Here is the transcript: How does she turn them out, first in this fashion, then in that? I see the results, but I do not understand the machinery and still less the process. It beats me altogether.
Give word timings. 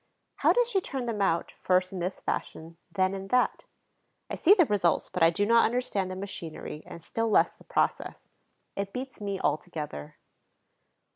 How 0.37 0.51
does 0.51 0.67
she 0.67 0.81
turn 0.81 1.05
them 1.05 1.21
out, 1.21 1.51
first 1.59 1.93
in 1.93 1.99
this 1.99 2.21
fashion, 2.21 2.77
then 2.91 3.13
in 3.13 3.27
that? 3.27 3.65
I 4.31 4.35
see 4.35 4.55
the 4.55 4.65
results, 4.65 5.11
but 5.13 5.21
I 5.21 5.29
do 5.29 5.45
not 5.45 5.63
understand 5.63 6.09
the 6.09 6.15
machinery 6.15 6.81
and 6.87 7.03
still 7.03 7.29
less 7.29 7.53
the 7.53 7.65
process. 7.65 8.27
It 8.75 8.93
beats 8.93 9.21
me 9.21 9.39
altogether. 9.39 10.17